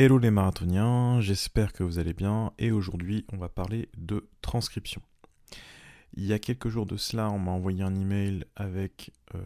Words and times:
Hello 0.00 0.16
les 0.18 0.30
marathoniens, 0.30 1.20
j'espère 1.20 1.72
que 1.72 1.82
vous 1.82 1.98
allez 1.98 2.12
bien 2.12 2.52
et 2.56 2.70
aujourd'hui 2.70 3.26
on 3.32 3.36
va 3.36 3.48
parler 3.48 3.88
de 3.96 4.28
transcription. 4.42 5.02
Il 6.14 6.24
y 6.24 6.32
a 6.32 6.38
quelques 6.38 6.68
jours 6.68 6.86
de 6.86 6.96
cela, 6.96 7.28
on 7.30 7.40
m'a 7.40 7.50
envoyé 7.50 7.82
un 7.82 7.96
email 7.96 8.44
avec 8.54 9.10
euh, 9.34 9.40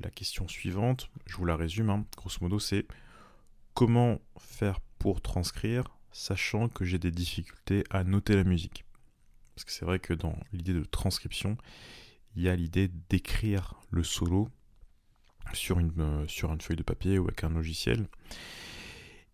la 0.00 0.08
question 0.08 0.48
suivante, 0.48 1.10
je 1.26 1.36
vous 1.36 1.44
la 1.44 1.56
résume, 1.56 1.90
hein. 1.90 2.06
grosso 2.16 2.38
modo 2.40 2.58
c'est 2.58 2.86
comment 3.74 4.18
faire 4.38 4.80
pour 4.98 5.20
transcrire 5.20 5.84
sachant 6.10 6.70
que 6.70 6.86
j'ai 6.86 6.98
des 6.98 7.10
difficultés 7.10 7.84
à 7.90 8.02
noter 8.02 8.34
la 8.34 8.44
musique? 8.44 8.86
Parce 9.54 9.66
que 9.66 9.72
c'est 9.72 9.84
vrai 9.84 9.98
que 9.98 10.14
dans 10.14 10.38
l'idée 10.54 10.72
de 10.72 10.84
transcription, 10.84 11.58
il 12.34 12.44
y 12.44 12.48
a 12.48 12.56
l'idée 12.56 12.88
d'écrire 13.10 13.74
le 13.90 14.04
solo 14.04 14.48
sur 15.52 15.78
une, 15.80 15.92
euh, 15.98 16.26
sur 16.28 16.50
une 16.50 16.62
feuille 16.62 16.76
de 16.78 16.82
papier 16.82 17.18
ou 17.18 17.24
avec 17.24 17.44
un 17.44 17.50
logiciel. 17.50 18.08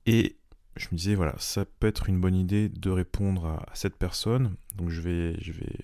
Et 0.04 0.38
je 0.79 0.88
me 0.92 0.96
disais, 0.96 1.14
voilà, 1.14 1.34
ça 1.38 1.64
peut 1.64 1.86
être 1.86 2.08
une 2.08 2.20
bonne 2.20 2.34
idée 2.34 2.68
de 2.68 2.91
répondre 2.91 3.46
à, 3.46 3.66
cette 3.74 3.96
personne. 3.96 4.56
Donc 4.77 4.91
je 4.91 5.00
vais, 5.00 5.36
je 5.41 5.52
vais 5.52 5.77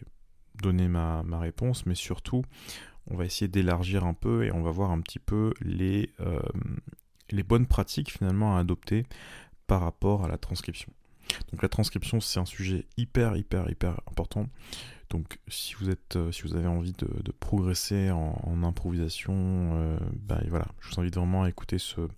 donner 0.63 0.89
ma, 0.89 1.23
réponse, 1.39 1.85
mais 1.87 1.95
surtout, 1.95 2.43
on 3.11 3.17
va 3.17 3.25
essayer 3.25 3.49
d'élargir 3.49 4.05
un 4.05 4.15
peu 4.15 4.45
et 4.45 4.53
on 4.53 4.63
va 4.63 4.71
voir 4.71 4.91
un 4.91 5.01
petit 5.01 5.19
peu 5.19 5.53
les, 5.61 6.11
euh, 6.21 6.41
les 7.31 7.43
bonnes 7.43 7.67
pratiques 7.67 8.13
finalement 8.13 8.57
à 8.57 8.61
adopter 8.61 9.05
par 9.67 9.81
rapport 9.81 10.25
à 10.25 10.29
la 10.29 10.39
transcription. 10.39 10.93
Donc 11.51 11.63
la 11.63 11.69
transcription, 11.69 12.21
c'est 12.21 12.39
un 12.39 12.45
sujet 12.45 12.87
hyper, 12.97 13.37
hyper, 13.37 13.69
hyper 13.71 14.01
important. 14.07 14.49
Donc 15.11 15.39
si 15.49 15.75
vous, 15.75 15.91
êtes, 15.91 16.17
euh, 16.17 16.33
si 16.33 16.43
vous 16.43 16.55
avez 16.55 16.67
envie 16.67 16.93
de, 16.93 17.33
progresser 17.41 18.11
en, 18.11 18.63
improvisation, 18.63 19.99
bah, 20.15 20.41
voilà, 20.49 20.67
je 20.81 20.91
vous 20.91 21.01
invite 21.01 21.15
vraiment 21.15 21.43
à 21.43 21.49
écouter 21.49 21.79
ce, 21.79 22.09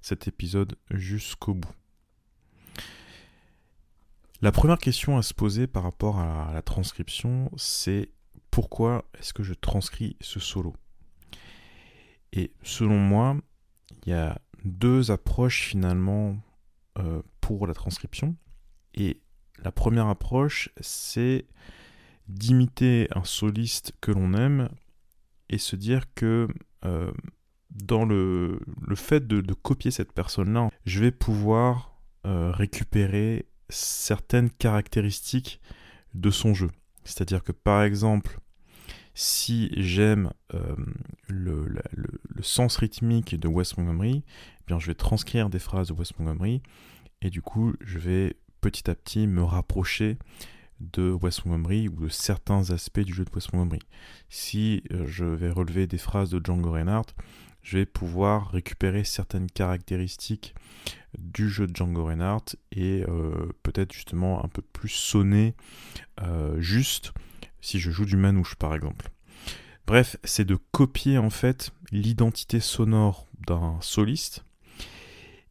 cet 0.00 0.28
épisode 0.28 0.76
jusqu'au 0.90 1.54
bout. 1.54 1.74
La 4.42 4.52
première 4.52 4.78
question 4.78 5.18
à 5.18 5.22
se 5.22 5.34
poser 5.34 5.66
par 5.66 5.82
rapport 5.82 6.18
à 6.18 6.50
la 6.54 6.62
transcription, 6.62 7.50
c'est 7.58 8.10
pourquoi 8.50 9.04
est-ce 9.18 9.34
que 9.34 9.42
je 9.42 9.52
transcris 9.52 10.16
ce 10.22 10.40
solo? 10.40 10.74
Et 12.32 12.54
selon 12.62 12.98
moi, 12.98 13.36
il 14.02 14.10
y 14.10 14.14
a 14.14 14.40
deux 14.64 15.10
approches 15.10 15.64
finalement 15.64 16.38
euh, 16.98 17.20
pour 17.42 17.66
la 17.66 17.74
transcription. 17.74 18.34
Et 18.94 19.20
la 19.62 19.72
première 19.72 20.06
approche, 20.06 20.70
c'est 20.80 21.46
d'imiter 22.26 23.08
un 23.14 23.24
soliste 23.24 23.92
que 24.00 24.10
l'on 24.10 24.32
aime 24.32 24.70
et 25.50 25.58
se 25.58 25.76
dire 25.76 26.14
que 26.14 26.48
euh, 26.86 27.12
dans 27.70 28.06
le, 28.06 28.58
fait 28.94 29.26
de, 29.26 29.52
copier 29.52 29.90
cette 29.90 30.12
personne-là, 30.12 30.70
je 30.86 31.00
vais 31.00 31.10
pouvoir 31.10 32.00
euh, 32.24 32.50
récupérer 32.52 33.49
certaines 33.70 34.50
caractéristiques 34.50 35.60
de 36.14 36.30
son 36.30 36.54
jeu. 36.54 36.70
C'est-à-dire 37.04 37.42
que 37.42 37.52
par 37.52 37.82
exemple, 37.82 38.40
si 39.14 39.70
j'aime 39.76 40.32
euh, 40.54 40.76
le, 41.28 41.82
sens 42.42 42.76
rythmique 42.76 43.38
de 43.38 43.48
Wes 43.48 43.76
Montgomery, 43.76 44.24
eh 44.26 44.62
bien 44.66 44.78
je 44.78 44.86
vais 44.86 44.94
transcrire 44.94 45.50
des 45.50 45.58
phrases 45.58 45.88
de 45.88 45.92
Wes 45.92 46.18
Montgomery 46.18 46.62
et 47.20 47.30
du 47.30 47.42
coup 47.42 47.74
je 47.80 47.98
vais 47.98 48.36
petit 48.60 48.90
à 48.90 48.94
petit 48.94 49.26
me 49.26 49.42
rapprocher 49.42 50.18
de 50.80 51.10
Wes 51.10 51.44
Montgomery 51.44 51.88
ou 51.88 52.06
de 52.06 52.08
certains 52.08 52.70
aspects 52.70 53.00
du 53.00 53.12
jeu 53.12 53.24
de 53.24 53.30
Wes 53.34 53.52
Montgomery. 53.52 53.80
Si 54.28 54.82
euh, 54.92 55.06
je 55.06 55.24
vais 55.24 55.50
relever 55.50 55.86
des 55.86 55.98
phrases 55.98 56.30
de 56.30 56.40
Django 56.42 56.72
Reinhardt, 56.72 57.14
je 57.62 57.78
vais 57.78 57.86
pouvoir 57.86 58.50
récupérer 58.50 59.04
certaines 59.04 59.50
caractéristiques 59.50 60.54
du 61.18 61.48
jeu 61.48 61.66
de 61.66 61.74
Django 61.74 62.04
Reinhardt 62.04 62.56
et 62.72 63.04
euh, 63.08 63.48
peut-être 63.62 63.92
justement 63.92 64.44
un 64.44 64.48
peu 64.48 64.62
plus 64.62 64.88
sonner 64.88 65.54
euh, 66.22 66.60
juste 66.60 67.12
si 67.60 67.78
je 67.78 67.90
joue 67.90 68.04
du 68.04 68.16
manouche 68.16 68.54
par 68.54 68.74
exemple. 68.74 69.10
Bref, 69.86 70.16
c'est 70.24 70.44
de 70.44 70.56
copier 70.70 71.18
en 71.18 71.30
fait 71.30 71.72
l'identité 71.90 72.60
sonore 72.60 73.26
d'un 73.46 73.78
soliste 73.80 74.44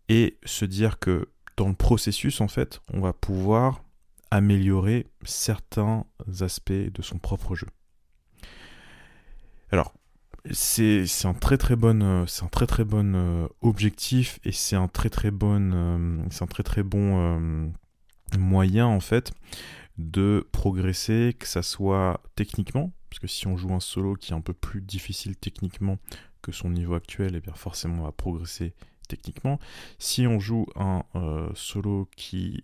et 0.07 0.38
se 0.45 0.66
dire 0.66 1.00
que 1.00 1.29
dans 1.57 1.67
le 1.67 1.75
processus 1.75 2.41
en 2.41 2.47
fait, 2.47 2.81
on 2.94 3.01
va 3.01 3.13
pouvoir 3.13 3.84
améliorer 4.31 5.07
certains 5.23 6.05
aspects 6.41 6.72
de 6.72 7.01
son 7.01 7.17
propre 7.17 7.55
jeu. 7.55 7.67
Alors, 9.72 9.94
c'est 10.51 11.05
un 11.25 11.33
très 11.33 11.57
très 11.57 11.75
bon 11.75 12.01
euh, 12.01 12.25
euh, 12.44 13.47
objectif 13.61 14.39
et 14.44 14.51
c'est 14.51 14.75
un 14.75 14.88
très 14.88 15.09
très 15.09 15.31
bon 15.31 15.72
euh, 15.73 16.23
bon 16.83 17.72
moyen 18.38 18.85
en 18.85 18.99
fait 18.99 19.31
de 19.97 20.47
progresser 20.51 21.35
que 21.38 21.47
ça 21.47 21.61
soit 21.61 22.22
techniquement 22.35 22.91
parce 23.09 23.19
que 23.19 23.28
si 23.28 23.47
on 23.47 23.57
joue 23.57 23.73
un 23.73 23.79
solo 23.79 24.16
qui 24.16 24.31
est 24.31 24.35
un 24.35 24.41
peu 24.41 24.53
plus 24.53 24.81
difficile 24.81 25.35
techniquement 25.35 25.97
que 26.41 26.51
son 26.51 26.69
niveau 26.69 26.94
actuel 26.94 27.35
eh 27.35 27.39
bien 27.41 27.53
forcément 27.53 28.01
on 28.01 28.05
va 28.05 28.11
progresser 28.11 28.73
techniquement. 29.07 29.59
Si 29.97 30.28
on 30.28 30.39
joue 30.39 30.67
un 30.75 31.03
solo 31.55 32.07
qui 32.16 32.63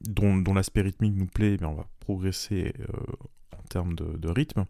dont, 0.00 0.54
l'aspect 0.54 0.82
rythmique 0.82 1.14
nous 1.16 1.26
plaît 1.26 1.54
eh 1.54 1.56
bien 1.56 1.68
on 1.68 1.74
va 1.74 1.88
progresser 1.98 2.72
en 3.52 3.62
termes 3.68 3.96
de 3.96 4.28
rythme 4.28 4.64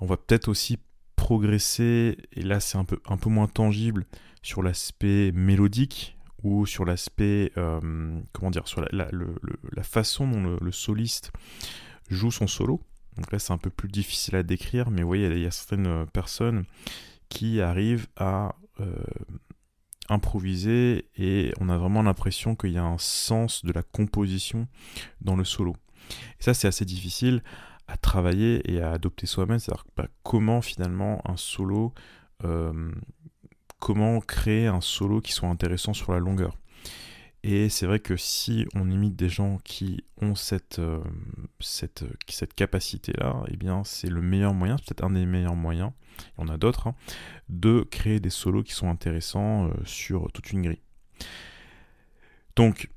on 0.00 0.06
va 0.06 0.16
peut-être 0.16 0.48
aussi 0.48 0.78
progresser, 1.16 2.16
et 2.32 2.42
là 2.42 2.60
c'est 2.60 2.78
un 2.78 2.84
peu, 2.84 2.98
moins 3.26 3.46
tangible, 3.46 4.06
sur 4.42 4.62
l'aspect 4.62 5.32
mélodique 5.32 6.16
ou 6.42 6.64
sur 6.64 6.86
l'aspect, 6.86 7.52
euh, 7.58 8.18
comment 8.32 8.50
dire, 8.50 8.66
sur 8.66 8.80
la, 8.80 9.82
façon 9.82 10.26
dont 10.26 10.58
le, 10.60 10.72
soliste 10.72 11.30
joue 12.08 12.30
son 12.30 12.46
solo. 12.46 12.80
Donc 13.16 13.30
là 13.32 13.38
c'est 13.38 13.52
un 13.52 13.58
peu 13.58 13.70
plus 13.70 13.88
difficile 13.88 14.36
à 14.36 14.42
décrire, 14.42 14.90
mais 14.90 15.02
vous 15.02 15.08
voyez, 15.08 15.26
il 15.26 15.40
y 15.40 15.46
a 15.46 15.50
certaines 15.50 16.06
personnes 16.06 16.64
qui 17.28 17.60
arrivent 17.60 18.06
à 18.16 18.54
euh, 18.80 18.94
improviser 20.08 21.08
et 21.16 21.52
on 21.60 21.68
a 21.68 21.76
vraiment 21.76 22.02
l'impression 22.02 22.56
qu'il 22.56 22.72
y 22.72 22.78
a 22.78 22.84
un 22.84 22.98
sens 22.98 23.64
de 23.64 23.72
la 23.72 23.82
composition 23.82 24.66
dans 25.20 25.36
le 25.36 25.44
solo. 25.44 25.76
Et 26.40 26.42
ça 26.42 26.54
c'est 26.54 26.66
assez 26.66 26.84
difficile 26.84 27.42
à 27.90 27.96
travailler 27.96 28.70
et 28.70 28.80
à 28.80 28.92
adopter 28.92 29.26
soi-même, 29.26 29.58
c'est-à-dire 29.58 29.84
bah, 29.96 30.08
comment 30.22 30.62
finalement 30.62 31.20
un 31.28 31.36
solo, 31.36 31.92
euh, 32.44 32.92
comment 33.78 34.20
créer 34.20 34.66
un 34.66 34.80
solo 34.80 35.20
qui 35.20 35.32
soit 35.32 35.48
intéressant 35.48 35.92
sur 35.92 36.12
la 36.12 36.18
longueur? 36.18 36.56
Et 37.42 37.70
c'est 37.70 37.86
vrai 37.86 38.00
que 38.00 38.16
si 38.16 38.66
on 38.74 38.90
imite 38.90 39.16
des 39.16 39.30
gens 39.30 39.58
qui 39.64 40.04
ont 40.20 40.34
cette, 40.34 40.78
euh, 40.78 41.00
cette, 41.58 42.04
cette 42.28 42.54
capacité-là, 42.54 43.42
eh 43.48 43.56
bien 43.56 43.82
c'est 43.82 44.10
le 44.10 44.20
meilleur 44.20 44.52
moyen, 44.52 44.76
peut-être 44.76 45.04
un 45.04 45.10
des 45.10 45.24
meilleurs 45.24 45.56
moyens, 45.56 45.92
il 46.36 46.42
y 46.42 46.44
en 46.44 46.52
a 46.52 46.58
d'autres, 46.58 46.88
hein, 46.88 46.94
de 47.48 47.82
créer 47.90 48.20
des 48.20 48.30
solos 48.30 48.62
qui 48.62 48.72
sont 48.72 48.90
intéressants 48.90 49.68
euh, 49.68 49.72
sur 49.84 50.30
toute 50.32 50.52
une 50.52 50.62
grille. 50.62 50.82
Donc 52.56 52.90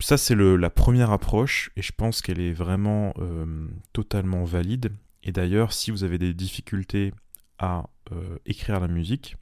ça, 0.00 0.16
c'est 0.16 0.34
la 0.34 0.70
première 0.70 1.10
approche 1.10 1.70
et 1.76 1.82
je 1.82 1.92
pense 1.92 2.22
qu'elle 2.22 2.40
est 2.40 2.52
vraiment 2.52 3.14
euh, 3.18 3.66
totalement 3.92 4.44
valide. 4.44 4.92
Et 5.24 5.32
d'ailleurs, 5.32 5.72
si 5.72 5.90
vous 5.90 6.04
avez 6.04 6.18
des 6.18 6.34
difficultés 6.34 7.12
à 7.58 7.88
euh, 8.12 8.38
écrire 8.46 8.80
la 8.80 8.88
musique, 8.88 9.36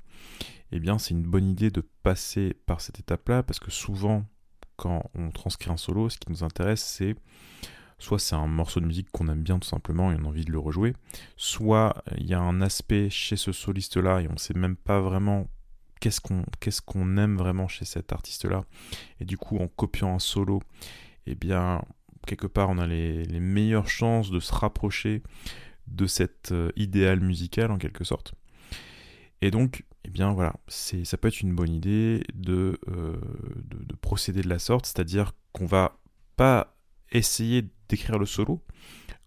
eh 0.73 0.81
bien, 0.81 0.99
c'est 0.99 1.13
une 1.13 1.23
bonne 1.23 1.47
idée 1.47 1.71
de 1.71 1.83
passer 2.03 2.55
par 2.67 2.81
cette 2.81 2.99
étape-là 2.99 3.43
parce 3.43 3.61
que 3.61 3.71
souvent, 3.71 4.25
quand 4.77 5.11
on 5.15 5.31
transcrit 5.31 5.71
un 5.71 5.77
solo, 5.77 6.09
ce 6.09 6.19
qui 6.19 6.31
nous 6.31 6.43
intéresse, 6.43 6.83
c'est 6.83 7.17
soit 7.99 8.19
c'est 8.19 8.35
un 8.35 8.47
morceau 8.47 8.81
de 8.81 8.87
musique 8.87 9.11
qu'on 9.11 9.29
aime 9.29 9.43
bien 9.43 9.59
tout 9.59 9.69
simplement 9.69 10.13
et 10.13 10.17
on 10.21 10.25
a 10.25 10.29
envie 10.29 10.45
de 10.45 10.53
le 10.53 10.59
rejouer, 10.59 10.95
soit 11.37 12.03
il 12.19 12.27
y 12.27 12.35
a 12.35 12.41
un 12.41 12.61
aspect 12.61 13.09
chez 13.11 13.37
ce 13.37 13.53
soliste-là 13.53 14.21
et 14.21 14.29
on 14.29 14.35
ne 14.35 14.39
sait 14.39 14.55
même 14.55 14.77
pas 14.77 15.01
vraiment 15.01 15.49
qu'est-ce 16.01 16.81
qu'on 16.83 17.17
aime 17.17 17.37
vraiment 17.37 17.69
chez 17.69 17.85
cet 17.85 18.13
artiste-là. 18.13 18.65
Et 19.21 19.25
du 19.25 19.37
coup, 19.37 19.59
en 19.59 19.69
copiant 19.69 20.15
un 20.15 20.19
solo, 20.19 20.63
eh 21.27 21.35
bien, 21.35 21.83
quelque 22.27 22.47
part, 22.47 22.71
on 22.71 22.79
a 22.79 22.87
les, 22.87 23.27
meilleures 23.41 23.89
chances 23.89 24.31
de 24.31 24.41
se 24.41 24.53
rapprocher 24.53 25.23
de 25.87 26.07
cet 26.07 26.53
euh, 26.53 26.71
idéal 26.77 27.21
musical 27.21 27.71
en 27.71 27.79
quelque 27.79 28.05
sorte. 28.05 28.35
Et 29.41 29.51
donc, 29.51 29.85
eh 30.05 30.11
bien 30.11 30.33
voilà, 30.33 30.55
ça 30.69 31.17
peut 31.17 31.29
être 31.29 31.41
une 31.41 31.55
bonne 31.55 31.73
idée 31.73 32.23
de, 32.35 32.79
euh, 32.89 33.17
de, 33.65 33.85
de, 33.85 33.95
procéder 33.95 34.43
de 34.43 34.49
la 34.49 34.59
sorte, 34.59 34.87
c'est-à-dire 34.87 35.33
qu'on 35.53 35.67
va 35.67 35.99
pas 36.37 36.77
essayer 37.13 37.69
d'écrire 37.89 38.19
le 38.19 38.27
solo, 38.27 38.65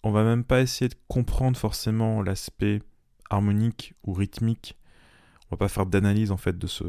on 0.03 0.11
va 0.11 0.23
même 0.23 0.43
pas 0.43 0.61
essayer 0.61 0.89
de 0.89 0.95
comprendre 1.07 1.57
forcément 1.57 2.21
l'aspect 2.21 2.81
harmonique 3.29 3.93
ou 4.03 4.13
rythmique 4.13 4.78
on 5.49 5.55
va 5.55 5.57
pas 5.57 5.67
faire 5.67 5.85
d'analyse 5.85 6.31
en 6.31 6.37
fait 6.37 6.57
de 6.57 6.67
ce, 6.67 6.85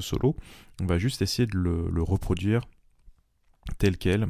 solo. 0.00 0.36
On 0.80 0.86
va 0.86 0.98
juste 0.98 1.22
essayer 1.22 1.46
de 1.46 1.56
le, 1.56 2.02
reproduire 2.02 2.66
tel 3.78 3.96
quel. 3.96 4.26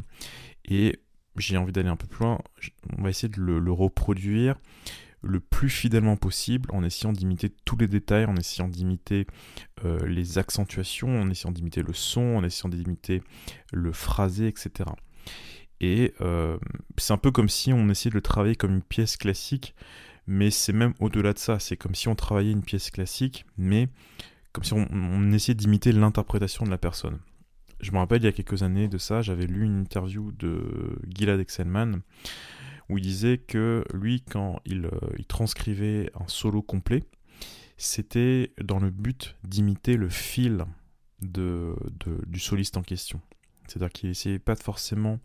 Et 0.66 1.00
j'ai 1.36 1.56
envie 1.56 1.72
d'aller 1.72 1.88
un 1.88 1.96
peu 1.96 2.06
plus 2.06 2.24
loin. 2.24 2.38
On 2.98 3.02
va 3.02 3.10
essayer 3.10 3.28
de 3.28 3.40
le, 3.40 3.72
reproduire 3.72 4.56
le 5.22 5.40
plus 5.40 5.68
fidèlement 5.68 6.16
possible 6.16 6.70
en 6.72 6.82
essayant 6.82 7.12
d'imiter 7.12 7.50
tous 7.64 7.76
les 7.76 7.88
détails, 7.88 8.24
en 8.24 8.36
essayant 8.36 8.68
d'imiter 8.68 9.26
euh, 9.84 10.06
les 10.06 10.38
accentuations, 10.38 11.20
en 11.20 11.28
essayant 11.28 11.52
d'imiter 11.52 11.82
le 11.82 11.92
son, 11.92 12.36
en 12.36 12.44
essayant 12.44 12.70
d'imiter 12.70 13.22
le 13.70 13.92
phrasé, 13.92 14.48
etc. 14.48 14.90
Et 15.80 16.14
euh, 16.20 16.58
c'est 16.98 17.12
un 17.12 17.18
peu 17.18 17.30
comme 17.30 17.48
si 17.48 17.72
on 17.72 17.88
essayait 17.88 18.10
de 18.10 18.14
le 18.14 18.22
travailler 18.22 18.54
comme 18.54 18.72
une 18.72 18.82
pièce 18.82 19.16
classique, 19.16 19.74
mais 20.26 20.50
c'est 20.50 20.72
même 20.72 20.94
au-delà 21.00 21.32
de 21.32 21.38
ça. 21.38 21.58
C'est 21.58 21.76
comme 21.76 21.94
si 21.94 22.08
on 22.08 22.14
travaillait 22.14 22.52
une 22.52 22.64
pièce 22.64 22.90
classique, 22.90 23.46
mais 23.56 23.88
comme 24.52 24.64
si 24.64 24.72
on, 24.72 25.32
essayait 25.32 25.54
d'imiter 25.54 25.92
l'interprétation 25.92 26.64
de 26.64 26.70
la 26.70 26.78
personne. 26.78 27.18
Je 27.80 27.92
me 27.92 27.98
rappelle 27.98 28.22
il 28.22 28.26
y 28.26 28.28
a 28.28 28.32
quelques 28.32 28.62
années 28.62 28.88
de 28.88 28.98
ça, 28.98 29.22
j'avais 29.22 29.46
lu 29.46 29.64
une 29.64 29.80
interview 29.80 30.32
de 30.32 30.98
Gilad 31.08 31.40
Excelman 31.40 32.00
où 32.88 32.98
il 32.98 33.02
disait 33.02 33.38
que 33.38 33.84
lui, 33.94 34.22
quand 34.22 34.60
il, 34.66 34.86
euh, 34.86 35.22
transcrivait 35.28 36.10
un 36.20 36.26
solo 36.26 36.60
complet, 36.60 37.04
c'était 37.76 38.52
dans 38.62 38.80
le 38.80 38.90
but 38.90 39.36
d'imiter 39.44 39.96
le 39.96 40.08
fil 40.08 40.64
de, 41.22 41.76
du 42.26 42.40
soliste 42.40 42.76
en 42.76 42.82
question. 42.82 43.20
C'est-à-dire 43.66 43.90
qu'il 43.90 44.10
essayait 44.10 44.40
pas 44.40 44.56
forcément 44.56 45.20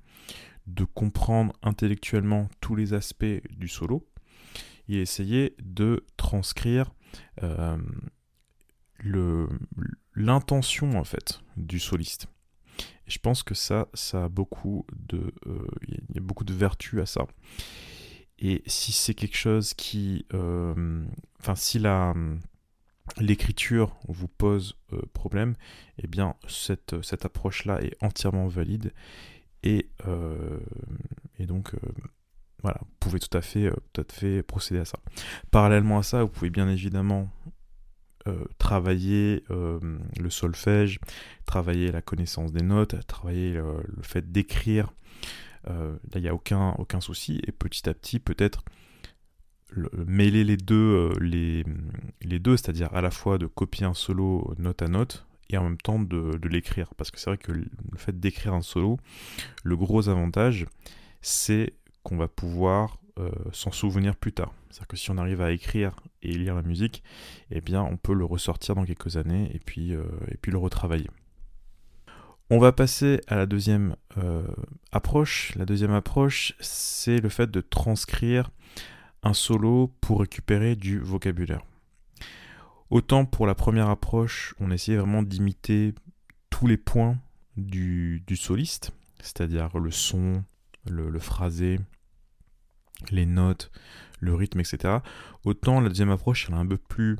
de 0.67 0.83
comprendre 0.83 1.53
intellectuellement 1.63 2.47
tous 2.61 2.75
les 2.75 2.93
aspects 2.93 3.41
du 3.49 3.67
solo, 3.67 4.07
il 4.87 4.97
essayait 4.97 5.55
de 5.59 6.05
transcrire 6.17 6.93
euh, 7.43 7.77
l'intention 10.15 10.97
en 10.97 11.03
fait 11.03 11.41
du 11.57 11.79
soliste. 11.79 12.27
Et 13.07 13.11
je 13.11 13.19
pense 13.19 13.43
que 13.43 13.53
ça, 13.53 13.87
ça 13.93 14.25
a 14.25 14.29
beaucoup 14.29 14.85
de, 14.95 15.33
euh, 15.47 15.67
il 15.87 16.17
a 16.17 16.21
beaucoup 16.21 16.43
de 16.43 16.53
vertus 16.53 17.01
à 17.01 17.05
ça. 17.05 17.27
Et 18.39 18.63
si 18.65 18.91
c'est 18.91 19.13
quelque 19.13 19.37
chose 19.37 19.73
qui, 19.73 20.25
euh, 20.33 21.05
enfin, 21.39 21.55
si 21.55 21.79
la 21.79 22.13
l'écriture 23.17 23.95
vous 24.07 24.27
pose 24.27 24.79
euh, 24.91 24.99
problème, 25.13 25.55
eh 25.99 26.07
bien 26.07 26.35
cette, 26.47 27.01
cette 27.03 27.23
approche-là 27.23 27.79
est 27.83 27.95
entièrement 28.01 28.47
valide 28.47 28.91
et, 29.61 29.89
et 31.39 31.45
donc 31.45 31.75
voilà, 32.61 32.79
vous 32.81 32.95
pouvez 32.99 33.19
tout 33.19 33.37
à 33.37 33.41
fait, 33.41 33.71
tout 33.93 34.01
à 34.01 34.03
fait 34.11 34.43
procéder 34.43 34.79
à 34.79 34.85
ça. 34.85 34.99
Parallèlement 35.51 35.99
à 35.99 36.03
ça, 36.03 36.23
vous 36.23 36.29
pouvez 36.29 36.49
bien 36.49 36.67
évidemment 36.67 37.29
euh, 38.27 38.43
travailler 38.57 39.43
euh, 39.51 39.79
le 40.19 40.29
solfège, 40.31 40.99
travailler 41.45 41.91
la 41.91 42.01
connaissance 42.01 42.51
des 42.51 42.63
notes, 42.63 43.05
travailler 43.05 43.53
le, 43.53 43.83
fait 44.01 44.31
d'écrire. 44.31 44.91
Euh, 45.69 45.93
là, 45.93 46.15
il 46.15 46.21
n'y 46.21 46.27
a 46.27 46.33
aucun, 46.33 46.71
aucun 46.79 47.01
souci. 47.01 47.39
Et 47.45 47.51
petit 47.51 47.87
à 47.87 47.93
petit, 47.93 48.17
peut-être 48.17 48.63
mêler 49.93 50.43
les 50.43 50.57
deux, 50.57 51.11
les, 51.19 51.65
les 52.21 52.39
deux 52.39 52.55
c'est-à-dire 52.55 52.93
à 52.95 53.01
la 53.01 53.11
fois 53.11 53.37
de 53.37 53.45
copier 53.45 53.85
un 53.85 53.93
solo 53.93 54.55
note 54.57 54.81
à 54.81 54.87
note 54.87 55.27
et 55.49 55.57
en 55.57 55.63
même 55.63 55.77
temps 55.77 55.99
de, 55.99 56.37
de 56.37 56.49
l'écrire. 56.49 56.95
Parce 56.95 57.11
que 57.11 57.19
c'est 57.19 57.29
vrai 57.29 57.37
que 57.37 57.51
le 57.51 57.67
fait 57.97 58.19
d'écrire 58.19 58.55
un 58.55 58.61
solo, 58.61 58.97
le 59.63 59.77
gros 59.77 60.09
avantage, 60.09 60.65
c'est 61.21 61.73
qu'on 62.05 62.17
va 62.17 62.27
pouvoir 62.27 62.99
euh, 63.17 63.29
s'en 63.51 63.71
souvenir 63.71 64.15
plus 64.15 64.33
tard. 64.33 64.53
C'est-à-dire 64.69 64.87
que 64.87 64.97
si 64.97 65.09
on 65.09 65.17
arrive 65.17 65.41
à 65.41 65.51
écrire 65.51 65.95
et 66.21 66.33
lire 66.33 66.53
la 66.53 66.61
musique, 66.61 67.01
eh 67.49 67.61
bien 67.61 67.81
on 67.81 67.97
peut 67.97 68.13
le 68.13 68.25
ressortir 68.25 68.75
dans 68.75 68.83
quelques 68.85 69.17
années 69.17 69.49
et 69.53 69.59
puis, 69.59 69.95
euh, 69.95 70.03
et 70.29 70.37
puis 70.37 70.51
le 70.51 70.57
retravailler. 70.57 71.09
On 72.49 72.59
va 72.59 72.73
passer 72.73 73.21
à 73.27 73.37
la 73.37 73.45
deuxième 73.45 73.95
euh, 74.17 74.45
approche. 74.91 75.55
La 75.55 75.65
deuxième 75.65 75.93
approche, 75.93 76.55
c'est 76.59 77.19
le 77.19 77.29
fait 77.29 77.49
de 77.49 77.61
transcrire 77.61 78.51
un 79.23 79.33
solo 79.33 79.95
pour 80.01 80.19
récupérer 80.19 80.75
du 80.75 80.99
vocabulaire. 80.99 81.61
Autant 82.89 83.25
pour 83.25 83.47
la 83.47 83.55
première 83.55 83.89
approche, 83.89 84.53
on 84.59 84.71
essayait 84.71 84.97
vraiment 84.97 85.23
d'imiter 85.23 85.95
tous 86.49 86.67
les 86.67 86.77
points 86.77 87.17
du, 87.57 88.21
soliste, 88.35 88.91
c'est-à-dire 89.21 89.79
le 89.79 89.89
son, 89.89 90.43
le, 90.85 91.09
le 91.09 91.19
phrasé, 91.19 91.79
les 93.11 93.25
notes, 93.25 93.71
le 94.19 94.33
rythme, 94.33 94.59
etc. 94.59 94.99
Autant 95.43 95.81
la 95.81 95.89
deuxième 95.89 96.11
approche, 96.11 96.47
elle 96.47 96.55
est 96.55 96.59
un 96.59 96.65
peu 96.65 96.77
plus, 96.77 97.17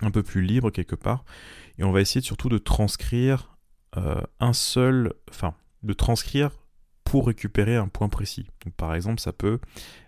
un 0.00 0.10
peu 0.10 0.22
plus 0.22 0.42
libre 0.42 0.70
quelque 0.70 0.96
part. 0.96 1.24
Et 1.78 1.84
on 1.84 1.92
va 1.92 2.00
essayer 2.00 2.20
surtout 2.20 2.48
de 2.48 2.58
transcrire 2.58 3.56
euh, 3.96 4.20
un 4.40 4.52
seul, 4.52 5.12
enfin, 5.28 5.54
de 5.82 5.92
transcrire 5.92 6.50
pour 7.04 7.26
récupérer 7.26 7.76
un 7.76 7.88
point 7.88 8.08
précis. 8.08 8.46
par 8.76 8.94
exemple, 8.94 9.20
ça 9.20 9.32
peut 9.32 9.58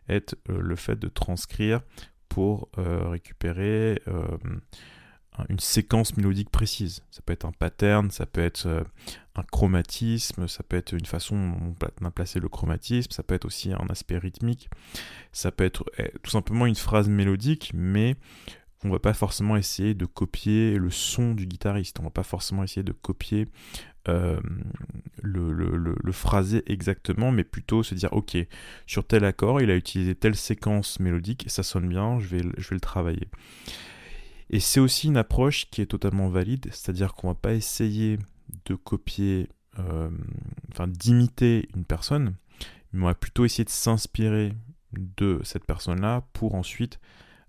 être 0.09 0.37
euh, 0.49 0.61
le 0.61 0.77
fait 0.77 0.97
de 0.97 1.09
transcrire 1.09 1.81
pour 2.29 2.69
euh, 2.79 3.09
récupérer 3.09 4.01
une 5.49 5.59
séquence 5.59 6.17
mélodique 6.17 6.51
précise. 6.51 7.03
Ça 7.11 7.21
peut 7.25 7.33
être 7.33 7.45
un 7.45 7.53
pattern, 7.53 8.11
ça 8.11 8.27
peut 8.27 8.43
être 8.43 8.67
euh, 8.67 8.85
un 9.35 9.43
chromatisme, 9.43 10.47
ça 10.49 10.63
peut 10.63 10.77
être 10.77 10.93
une 10.93 11.07
façon 11.07 11.75
placé 12.15 12.39
le 12.39 12.49
chromatisme, 12.49 13.11
ça 13.11 13.23
peut 13.23 13.35
être 13.35 13.45
aussi 13.45 13.73
un 13.73 13.87
aspect 13.89 14.19
rythmique, 14.19 14.69
ça 15.33 15.51
peut 15.51 15.65
être 15.65 15.85
eh, 15.99 16.13
tout 16.23 16.31
simplement 16.31 16.67
une 16.67 16.77
phrase 16.77 17.09
mélodique, 17.09 17.73
mais 17.75 18.17
on 18.85 18.91
va 18.91 18.99
pas 18.99 19.15
forcément 19.15 19.57
essayer 19.57 19.95
de 19.95 20.05
copier 20.05 20.77
le 20.77 20.91
son 20.91 21.35
du 21.35 21.47
guitariste, 21.47 21.99
on 22.01 22.05
va 22.05 22.11
pas 22.11 22.23
forcément 22.23 22.63
essayer 22.63 22.83
de 22.83 22.93
copier 22.93 23.49
euh, 24.09 24.39
le, 25.23 26.13
phrasé 26.13 26.63
exactement, 26.67 27.33
mais 27.33 27.45
plutôt 27.45 27.83
se 27.83 27.95
dire 27.95 28.13
ok, 28.13 28.37
sur 28.87 29.05
tel 29.05 29.25
accord, 29.25 29.61
il 29.61 29.71
a 29.71 29.75
utilisé 29.75 30.15
telle 30.15 30.37
séquence 30.37 31.01
mélodique, 31.01 31.45
ça 31.49 31.63
sonne 31.63 31.89
bien, 31.89 32.21
je 32.21 32.27
vais, 32.29 32.43
je 32.57 32.69
vais 32.69 32.77
le 32.77 32.81
travailler. 32.81 33.29
Et 34.51 34.61
c'est 34.61 34.81
aussi 34.81 35.09
une 35.09 35.17
approche 35.17 35.71
qui 35.71 35.81
est 35.81 35.87
totalement 35.87 36.29
valide, 36.29 36.67
c'est-à-dire 36.71 37.15
qu'on 37.15 37.29
va 37.29 37.35
pas 37.35 37.55
essayer 37.55 38.19
de 38.67 38.75
copier, 38.75 39.49
euh, 39.79 40.11
enfin 40.73 40.87
d'imiter 40.87 41.69
une 41.75 41.85
personne, 41.85 42.35
mais 42.93 43.03
on 43.03 43.07
va 43.07 43.15
plutôt 43.15 43.45
essayer 43.45 43.65
de 43.65 43.71
s'inspirer 43.71 44.53
de 44.93 45.41
cette 45.43 45.65
personne-là 45.65 46.25
pour 46.33 46.55
ensuite 46.55 47.01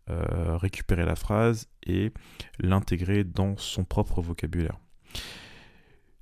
euh, 0.10 0.58
récupérer 0.58 1.06
la 1.06 1.16
phrase 1.16 1.68
et 1.84 2.14
l'intégrer 2.60 3.24
dans 3.24 3.58
son 3.58 3.84
propre 3.84 4.22
vocabulaire. 4.22 4.80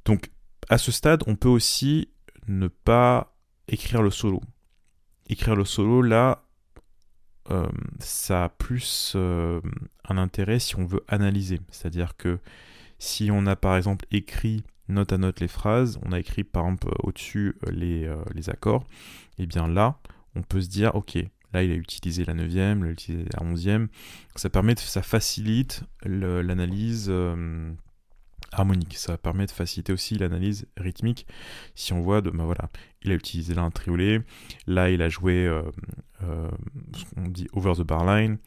Donc 0.06 0.32
à 0.70 0.78
ce 0.78 0.92
stade, 0.92 1.24
on 1.28 1.36
peut 1.36 1.50
aussi 1.50 2.10
ne 2.48 2.68
pas 2.68 3.36
écrire 3.68 4.02
le 4.02 4.12
solo. 4.12 4.42
Écrire 5.30 5.56
le 5.56 5.66
solo, 5.66 6.02
là, 6.02 6.43
euh, 7.52 7.68
ça 8.00 8.46
a 8.46 8.50
plus 8.50 9.14
euh, 9.16 9.60
un 10.08 10.18
intérêt 10.18 10.60
si 10.60 10.78
on 10.78 10.86
veut 10.86 11.04
analyser. 11.08 11.60
C'est-à-dire 11.72 12.16
que 12.16 12.40
si 13.00 13.30
on 13.32 13.46
a 13.48 13.56
par 13.56 13.76
exemple 13.76 14.06
écrit 14.12 14.64
note 14.88 15.12
à 15.14 15.18
note 15.18 15.40
les 15.40 15.48
phrases, 15.48 16.00
on 16.04 16.12
a 16.12 16.20
écrit 16.20 16.44
par 16.44 16.64
exemple 16.64 16.88
au-dessus 17.04 17.56
euh, 17.68 17.72
les, 17.72 18.16
les, 18.34 18.50
accords, 18.50 18.86
et 19.38 19.44
eh 19.44 19.46
bien 19.46 19.68
là, 19.68 20.00
on 20.36 20.42
peut 20.42 20.62
se 20.62 20.70
dire, 20.70 20.96
ok, 20.96 21.18
là 21.54 21.64
il 21.64 21.72
a 21.72 21.76
utilisé 21.76 22.26
la 22.26 22.34
9e, 22.34 22.80
il 22.80 22.86
a 22.86 22.92
utilisé 22.92 23.26
la 23.34 23.46
11e, 23.46 23.88
ça 24.36 24.50
permet 24.50 24.76
ça 24.78 25.02
facilite 25.02 25.84
l'analyse 26.06 27.12
harmonique. 28.54 28.98
Ça 28.98 29.18
permet 29.18 29.46
de 29.46 29.52
faciliter 29.52 29.94
aussi 29.94 30.16
l'analyse 30.16 30.68
rythmique. 30.78 31.28
Si 31.76 31.94
on 31.94 32.02
voit, 32.02 32.22
de, 32.22 32.30
ben 32.30 32.46
voilà, 32.46 32.70
il 33.04 33.12
a 33.12 33.16
utilisé 33.16 33.54
là 33.54 33.64
un 33.64 33.72
triolet, 33.72 34.22
là 34.68 34.90
il 34.90 35.02
a 35.02 35.10
joué 35.10 35.46
euh, 35.46 35.64
euh, 36.24 36.50
ce 36.96 37.06
qu'on 37.14 37.28
dit 37.28 37.48
over 37.54 37.74
the 37.76 37.82
bar 37.82 38.06
line, 38.06 38.38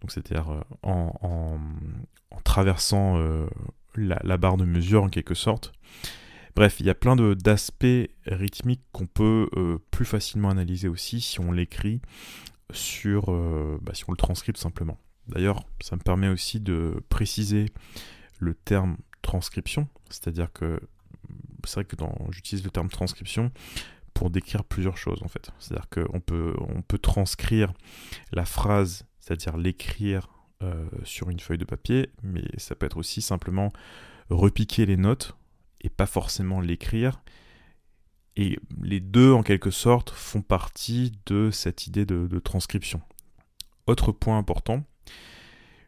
donc 0.00 0.10
c'est-à-dire 0.10 0.50
euh, 0.50 0.60
en, 0.82 1.58
traversant 2.44 3.18
la, 3.94 4.36
barre 4.36 4.56
de 4.56 4.64
mesure 4.64 5.04
en 5.04 5.08
quelque 5.08 5.34
sorte. 5.34 5.72
Bref, 6.54 6.80
il 6.80 6.86
y 6.86 6.90
a 6.90 6.94
plein 6.94 7.16
d'aspects 7.16 7.86
rythmiques 8.26 8.82
qu'on 8.92 9.06
peut 9.06 9.48
plus 9.90 10.04
facilement 10.04 10.50
analyser 10.50 10.88
aussi 10.88 11.20
si 11.20 11.40
on 11.40 11.52
l'écrit 11.52 12.02
sur, 12.72 13.26
bah, 13.80 13.94
si 13.94 14.04
on 14.08 14.12
le 14.12 14.18
transcrit 14.18 14.52
tout 14.52 14.60
simplement. 14.60 14.98
D'ailleurs, 15.28 15.64
ça 15.80 15.96
me 15.96 16.02
permet 16.02 16.28
aussi 16.28 16.60
de 16.60 17.02
préciser 17.08 17.66
le 18.38 18.54
terme 18.54 18.96
transcription, 19.22 19.88
c'est-à-dire 20.10 20.52
que 20.52 20.80
c'est 21.64 21.74
vrai 21.74 21.84
que 21.84 21.96
j'utilise 22.30 22.64
le 22.64 22.70
terme 22.70 22.88
transcription 22.88 23.52
pour 24.14 24.30
décrire 24.30 24.64
plusieurs 24.64 24.96
choses 24.96 25.22
en 25.22 25.28
fait. 25.28 25.50
C'est-à-dire 25.58 25.88
qu'on 25.88 26.20
peut, 26.20 26.54
on 26.60 26.82
peut 26.82 26.98
transcrire 26.98 27.72
la 28.32 28.44
phrase, 28.44 29.06
c'est-à-dire 29.20 29.56
l'écrire 29.56 30.28
euh, 30.62 30.86
sur 31.04 31.30
une 31.30 31.40
feuille 31.40 31.58
de 31.58 31.64
papier, 31.64 32.10
mais 32.22 32.44
ça 32.58 32.74
peut 32.74 32.86
être 32.86 32.98
aussi 32.98 33.22
simplement 33.22 33.72
repiquer 34.28 34.86
les 34.86 34.96
notes 34.96 35.36
et 35.80 35.88
pas 35.88 36.06
forcément 36.06 36.60
l'écrire. 36.60 37.22
Et 38.36 38.58
les 38.80 39.00
deux, 39.00 39.32
en 39.32 39.42
quelque 39.42 39.70
sorte, 39.70 40.10
font 40.10 40.40
partie 40.40 41.12
de 41.26 41.50
cette 41.50 41.86
idée 41.86 42.06
de 42.06 42.38
transcription. 42.38 43.02
Autre 43.86 44.10
point 44.10 44.38
important, 44.38 44.84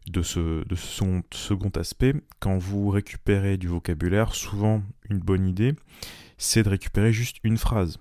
de 0.07 0.23
ce, 0.23 0.63
ce 0.75 1.37
second 1.37 1.71
aspect, 1.71 2.15
quand 2.41 2.59
vous 2.59 2.91
récupérez 2.91 3.57
du 3.57 3.69
vocabulaire, 3.69 4.35
souvent 4.35 4.83
une 5.09 5.19
bonne 5.19 5.47
idée, 5.47 5.75
c'est 6.39 6.63
de 6.63 6.69
récupérer 6.69 7.13
juste 7.13 7.39
une 7.43 7.57
phrase. 7.57 7.99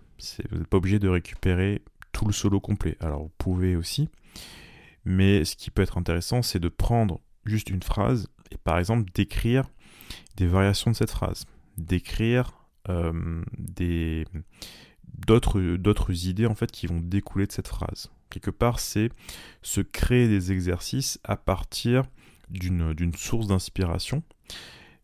Vous 0.49 0.57
n'êtes 0.57 0.67
pas 0.67 0.77
obligé 0.77 0.99
de 0.99 1.09
récupérer 1.09 1.81
tout 2.11 2.25
le 2.25 2.33
solo 2.33 2.59
complet. 2.59 2.97
Alors 2.99 3.23
vous 3.23 3.31
pouvez 3.37 3.75
aussi, 3.75 4.09
Mais 5.05 5.43
ce 5.43 5.55
qui 5.55 5.69
peut 5.69 5.81
être 5.81 5.97
intéressant, 5.97 6.41
c'est 6.41 6.59
de 6.59 6.69
prendre 6.69 7.19
juste 7.45 7.69
une 7.69 7.83
phrase 7.83 8.27
et 8.51 8.57
par 8.57 8.77
exemple 8.79 9.11
d'écrire 9.13 9.65
des 10.37 10.47
variations 10.47 10.91
de 10.91 10.95
cette 10.95 11.11
phrase, 11.11 11.45
d'écrire 11.77 12.65
euh, 12.89 13.43
d'autres 15.27 16.27
idées 16.27 16.45
en 16.45 16.55
fait 16.55 16.71
qui 16.71 16.87
vont 16.87 16.99
découler 16.99 17.47
de 17.47 17.51
cette 17.51 17.67
phrase. 17.67 18.09
Quelque 18.33 18.49
part, 18.49 18.79
c'est 18.79 19.11
se 19.61 19.79
créer 19.79 20.27
des 20.27 20.51
exercices 20.51 21.19
à 21.23 21.37
partir 21.37 22.01
d'une 22.49 23.13
source 23.15 23.45
d'inspiration. 23.45 24.23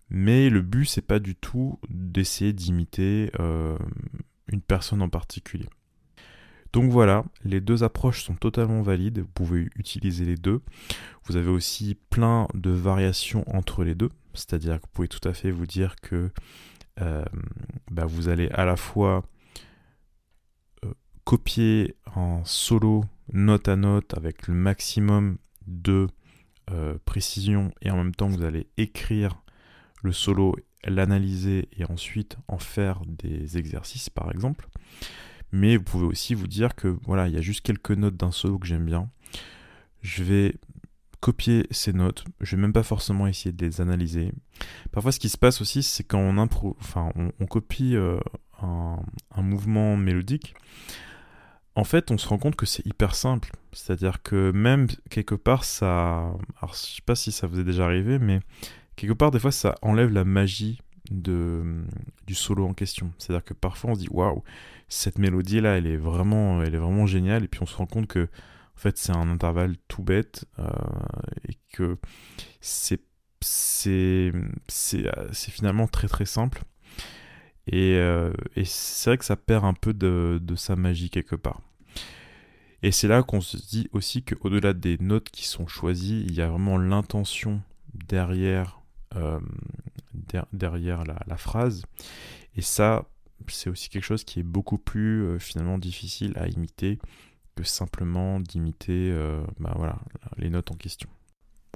Mais 0.10 0.50
le 0.50 0.64
but, 0.64 0.86
c'est 0.86 1.06
pas 1.06 1.20
du 1.20 1.36
tout 1.36 1.80
d'essayer 1.90 2.54
d'imiter 2.54 3.30
euh, 3.40 3.78
une 4.48 4.62
personne 4.62 5.04
en 5.04 5.10
particulier. 5.10 5.70
Donc 6.74 6.90
voilà, 6.92 7.24
les 7.44 7.62
deux 7.62 7.84
approches 7.84 8.24
sont 8.24 8.34
totalement 8.34 8.82
valides, 8.82 9.20
vous 9.20 9.28
pouvez 9.28 9.70
utiliser 9.76 10.26
les 10.26 10.36
deux. 10.36 10.64
Vous 11.26 11.36
avez 11.36 11.50
aussi 11.50 11.96
plein 12.10 12.48
de 12.56 12.72
variations 12.72 13.44
entre 13.56 13.84
les 13.84 13.94
deux, 13.94 14.10
c'est-à-dire 14.34 14.78
que 14.78 14.88
vous 14.88 14.92
pouvez 14.92 15.08
tout 15.08 15.28
à 15.30 15.34
fait 15.34 15.52
vous 15.52 15.68
dire 15.68 15.98
que 15.98 16.32
euh, 17.02 17.26
bah, 17.92 18.06
vous 18.06 18.28
allez 18.28 18.50
à 18.50 18.66
la 18.66 18.76
fois 18.76 19.24
euh, 20.84 20.94
copier 21.26 21.96
en 22.16 22.44
solo, 22.46 23.04
note 23.34 23.68
à 23.68 23.76
note, 23.76 24.16
avec 24.18 24.48
le 24.48 24.54
maximum 24.54 25.38
de 25.68 26.08
euh, 26.72 26.98
précision, 27.06 27.72
et 27.82 27.92
en 27.92 27.98
même 27.98 28.16
temps 28.16 28.28
vous 28.28 28.44
allez 28.44 28.68
écrire 28.78 29.42
le 30.04 30.12
solo, 30.12 30.56
l'analyser 30.86 31.68
et 31.78 31.86
ensuite 31.86 32.38
en 32.48 32.58
faire 32.58 33.02
des 33.06 33.58
exercices 33.58 34.10
par 34.10 34.32
exemple. 34.32 34.70
Mais 35.52 35.78
vous 35.78 35.84
pouvez 35.84 36.06
aussi 36.06 36.36
vous 36.36 36.48
dire 36.48 36.76
que 36.76 36.88
voilà, 37.04 37.28
il 37.28 37.34
y 37.34 37.38
a 37.38 37.42
juste 37.42 37.62
quelques 37.62 37.92
notes 37.92 38.16
d'un 38.16 38.32
solo 38.32 38.60
que 38.60 38.68
j'aime 38.68 38.86
bien. 38.86 39.10
Je 40.02 40.24
vais 40.24 40.56
copier 41.20 41.68
ces 41.72 41.92
notes, 41.92 42.24
je 42.40 42.56
vais 42.56 42.62
même 42.62 42.74
pas 42.74 42.84
forcément 42.84 43.28
essayer 43.28 43.52
de 43.52 43.66
les 43.66 43.82
analyser. 43.82 44.32
Parfois 44.92 45.12
ce 45.12 45.20
qui 45.20 45.30
se 45.30 45.38
passe 45.38 45.60
aussi, 45.62 45.84
c'est 45.84 46.04
quand 46.04 46.20
on, 46.20 47.46
copie 47.48 47.96
euh, 47.96 48.20
un, 48.62 49.42
mouvement 49.42 49.98
mélodique, 49.98 50.56
en 51.80 51.86
fait 51.86 52.12
on 52.12 52.18
se 52.18 52.28
rend 52.28 52.38
compte 52.38 52.56
que 52.58 52.66
c'est 52.66 52.86
hyper 52.86 53.16
simple. 53.16 53.52
C'est-à-dire 53.72 54.22
que 54.22 54.52
même 54.52 54.88
quelque 55.10 55.36
part 55.36 55.64
ça... 55.64 56.34
Alors 56.62 56.74
je 56.74 56.96
sais 56.96 57.02
pas 57.06 57.16
si 57.16 57.32
ça 57.32 57.48
vous 57.48 57.60
est 57.60 57.64
déjà 57.64 57.86
arrivé, 57.86 58.20
mais 58.20 58.42
quelque 58.98 59.14
part 59.14 59.32
des 59.32 59.40
fois 59.40 59.52
ça 59.52 59.76
enlève 59.82 60.12
la 60.12 60.26
magie 60.26 60.82
du 61.10 62.36
solo 62.36 62.68
en 62.68 62.74
question. 62.74 63.12
C'est-à-dire 63.18 63.46
que 63.46 63.54
parfois 63.54 63.92
on 63.92 63.96
se 63.96 64.02
dit 64.02 64.10
waouh, 64.12 64.44
cette 64.90 65.18
mélodie 65.18 65.62
là, 65.62 65.78
elle 65.78 65.88
est 65.88 65.98
vraiment, 65.98 66.62
géniale, 67.06 67.46
et 67.46 67.48
puis 67.48 67.62
on 67.64 67.66
se 67.66 67.76
rend 67.76 67.88
compte 67.88 68.08
que 68.08 68.28
en 68.76 68.98
c'est 68.98 69.12
un 69.12 69.30
intervalle 69.30 69.76
tout 69.88 70.04
bête 70.04 70.46
euh, 70.60 70.70
et 71.48 71.56
que 71.74 71.98
c'est 72.62 73.02
c'est 73.42 74.32
finalement 75.50 75.88
très 75.88 76.10
très 76.10 76.26
simple. 76.26 76.62
Et, 77.72 77.96
euh, 77.96 78.34
et 78.56 78.66
c'est 78.66 79.12
vrai 79.12 79.18
que 79.18 79.26
ça 79.26 79.38
perd 79.38 79.64
un 79.64 79.74
peu 79.74 79.94
de 79.94 80.56
sa 80.56 80.76
magie 80.76 81.10
quelque 81.10 81.36
part. 81.36 81.62
Et 82.82 82.92
c'est 82.92 83.08
là 83.08 83.24
qu'on 83.24 83.42
se 83.42 83.58
dit 83.58 83.90
aussi 83.92 84.24
qu'au-delà 84.24 84.74
des 84.74 84.98
notes 85.00 85.30
qui 85.30 85.46
sont 85.46 85.68
choisies, 85.68 86.24
il 86.28 86.34
y 86.34 86.42
a 86.42 86.48
vraiment 86.48 86.78
l'intention 86.78 87.62
derrière 87.94 88.80
euh, 89.16 89.40
derrière 90.54 91.04
la, 91.04 91.38
phrase. 91.38 91.84
Et 92.56 92.62
ça, 92.62 93.06
c'est 93.48 93.70
aussi 93.70 93.90
quelque 93.90 94.04
chose 94.04 94.24
qui 94.24 94.40
est 94.40 94.44
beaucoup 94.44 94.78
plus 94.78 95.24
euh, 95.24 95.40
finalement 95.40 95.78
difficile 95.78 96.34
à 96.38 96.48
imiter 96.48 97.00
que 97.56 97.64
simplement 97.64 98.40
d'imiter 98.40 99.12
euh, 99.12 99.42
bah 99.60 100.00
les 100.38 100.50
notes 100.50 100.72
en 100.72 100.76
question. 100.76 101.10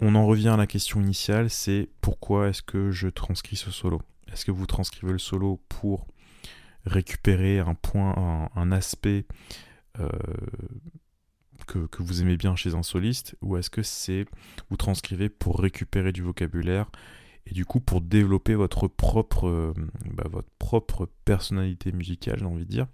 On 0.01 0.15
en 0.15 0.25
revient 0.25 0.50
à 0.50 0.57
la 0.57 0.67
question 0.67 1.01
initiale, 1.01 1.50
c'est 1.50 1.89
pourquoi 2.01 2.50
est-ce 2.50 2.62
que 2.62 2.91
je 2.91 3.07
transcris 3.07 3.55
ce 3.55 3.72
solo? 3.72 4.01
Est-ce 4.31 4.45
que 4.45 4.51
vous 4.51 4.65
transcrivez 4.65 5.13
le 5.13 5.19
solo 5.19 5.62
pour 5.69 6.07
récupérer 6.86 7.60
un 7.60 7.75
point, 7.75 8.50
un, 8.55 8.72
aspect 8.72 9.25
que, 11.67 11.85
que, 11.85 12.03
vous 12.03 12.21
aimez 12.21 12.38
bien 12.38 12.55
chez 12.55 12.73
un 12.73 12.83
soliste, 12.83 13.35
ou 13.41 13.57
est-ce 13.57 13.69
que 13.69 13.83
c'est 13.83 14.25
vous 14.69 14.77
transcrivez 14.77 15.29
pour 15.29 15.59
récupérer 15.59 16.12
du 16.12 16.21
vocabulaire 16.21 16.89
et 17.45 17.53
du 17.53 17.65
coup 17.65 17.79
pour 17.79 18.01
développer 18.01 18.55
votre 18.55 18.88
propre, 18.88 19.47
euh, 19.47 19.73
bah, 20.13 20.25
votre 20.29 20.50
propre 20.59 21.09
personnalité 21.25 21.91
musicale, 21.91 22.39
j'ai 22.39 22.45
envie 22.45 22.65
de 22.65 22.69
dire. 22.69 22.88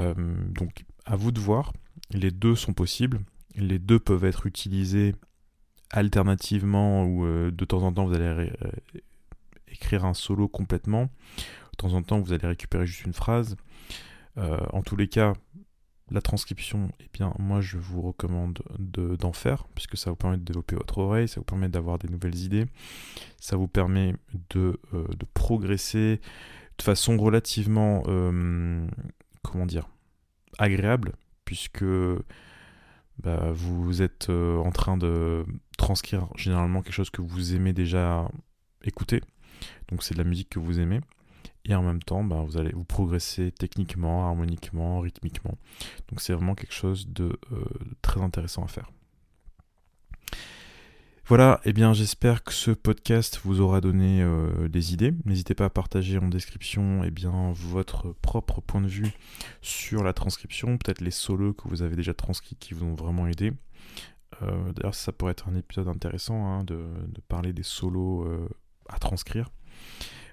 Euh, 0.00 0.14
donc 0.50 0.84
à 1.04 1.16
vous 1.16 1.32
de 1.32 1.40
voir, 1.40 1.72
les 2.10 2.30
deux 2.30 2.56
sont 2.56 2.72
possibles, 2.72 3.20
les 3.54 3.78
deux 3.78 3.98
peuvent 3.98 4.24
être 4.24 4.46
utilisés 4.46 5.14
alternativement 5.90 7.04
ou 7.04 7.24
euh, 7.24 7.50
de 7.50 7.64
temps 7.64 7.82
en 7.82 7.92
temps 7.92 8.06
vous 8.06 8.14
allez 8.14 8.50
écrire 9.68 10.04
un 10.04 10.14
solo 10.14 10.48
complètement, 10.48 11.04
de 11.72 11.76
temps 11.76 11.92
en 11.92 12.02
temps 12.02 12.20
vous 12.20 12.32
allez 12.32 12.46
récupérer 12.46 12.86
juste 12.86 13.04
une 13.04 13.12
phrase. 13.12 13.56
en 14.36 14.82
tous 14.82 14.96
les 14.96 15.08
cas, 15.08 15.34
la 16.10 16.20
transcription, 16.20 16.90
eh 17.00 17.08
bien, 17.12 17.34
moi 17.38 17.60
je 17.60 17.78
vous 17.78 18.00
recommande 18.00 18.60
d'en 18.78 19.32
faire, 19.32 19.66
puisque 19.74 19.96
ça 19.96 20.10
vous 20.10 20.16
permet 20.16 20.36
de 20.36 20.44
développer 20.44 20.76
votre 20.76 20.98
oreille, 20.98 21.26
ça 21.26 21.40
vous 21.40 21.44
permet 21.44 21.68
d'avoir 21.68 21.98
des 21.98 22.08
nouvelles 22.08 22.36
idées, 22.36 22.66
ça 23.40 23.56
vous 23.56 23.66
permet 23.66 24.14
de, 24.50 24.78
euh, 24.94 25.06
progresser 25.34 26.20
de 26.78 26.82
façon 26.82 27.16
relativement, 27.16 28.04
euh, 28.06 28.86
comment 29.42 29.66
dire, 29.66 29.88
agréable, 30.58 31.12
puisque 31.44 31.84
bah, 33.18 33.50
vous 33.52 34.00
êtes 34.00 34.30
euh, 34.30 34.58
en 34.58 34.70
train 34.70 34.96
de 34.96 35.44
transcrire 35.76 36.28
généralement 36.36 36.82
quelque 36.82 36.94
chose 36.94 37.10
que 37.10 37.22
vous 37.22 37.54
aimez 37.54 37.72
déjà 37.72 38.30
écouter, 38.84 39.22
donc 39.88 40.04
c'est 40.04 40.14
de 40.14 40.18
la 40.18 40.28
musique 40.28 40.50
que 40.50 40.60
vous 40.60 40.78
aimez 40.78 41.00
et 41.66 41.74
en 41.74 41.82
même 41.82 42.02
temps 42.02 42.24
bah, 42.24 42.42
vous 42.46 42.56
allez 42.56 42.72
vous 42.72 42.84
progresser 42.84 43.52
techniquement, 43.52 44.26
harmoniquement, 44.26 45.00
rythmiquement. 45.00 45.58
Donc 46.08 46.20
c'est 46.20 46.32
vraiment 46.32 46.54
quelque 46.54 46.74
chose 46.74 47.08
de 47.08 47.38
euh, 47.52 47.64
très 48.02 48.20
intéressant 48.20 48.64
à 48.64 48.68
faire. 48.68 48.90
Voilà, 51.28 51.60
eh 51.64 51.72
bien 51.72 51.92
j'espère 51.92 52.44
que 52.44 52.52
ce 52.52 52.70
podcast 52.70 53.40
vous 53.44 53.60
aura 53.60 53.80
donné 53.80 54.22
euh, 54.22 54.68
des 54.68 54.94
idées. 54.94 55.12
N'hésitez 55.24 55.56
pas 55.56 55.64
à 55.64 55.70
partager 55.70 56.18
en 56.18 56.28
description 56.28 57.02
eh 57.04 57.10
bien, 57.10 57.52
votre 57.52 58.12
propre 58.22 58.60
point 58.60 58.80
de 58.80 58.86
vue 58.86 59.10
sur 59.60 60.04
la 60.04 60.12
transcription, 60.12 60.78
peut-être 60.78 61.00
les 61.00 61.10
solos 61.10 61.52
que 61.52 61.68
vous 61.68 61.82
avez 61.82 61.96
déjà 61.96 62.14
transcrits 62.14 62.54
qui 62.54 62.74
vous 62.74 62.84
ont 62.84 62.94
vraiment 62.94 63.26
aidé. 63.26 63.52
Euh, 64.42 64.72
d'ailleurs 64.72 64.94
ça 64.94 65.12
pourrait 65.12 65.32
être 65.32 65.48
un 65.48 65.56
épisode 65.56 65.88
intéressant 65.88 66.46
hein, 66.46 66.62
de, 66.62 66.78
parler 67.26 67.52
des 67.52 67.64
solos 67.64 68.24
à 68.88 69.00
transcrire. 69.00 69.50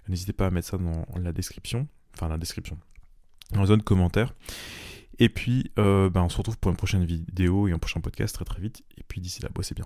N'hésitez 0.08 0.34
pas 0.34 0.48
à 0.48 0.50
mettre 0.52 0.68
ça 0.68 0.78
dans 0.78 1.06
la 1.18 1.32
description, 1.32 1.88
enfin 2.16 2.28
la 2.28 2.38
description, 2.38 2.78
dans 3.52 3.62
la 3.62 3.68
zone 3.68 3.82
commentaire. 3.82 4.34
Et 5.20 5.30
puis, 5.30 5.72
euh, 5.78 6.10
ben, 6.10 6.24
on 6.24 6.30
se 6.30 6.38
retrouve 6.38 6.58
pour 6.58 6.72
une 6.72 6.78
prochaine 6.78 7.06
vidéo 7.06 7.68
et 7.68 7.72
un 7.72 7.78
prochain 7.78 8.02
podcast 8.02 8.36
très 8.36 8.46
très 8.46 8.62
vite. 8.62 8.84
Et 8.98 9.04
puis 9.08 9.22
d'ici 9.22 9.42
là, 9.42 9.50
bossez 9.54 9.76
bien. 9.76 9.86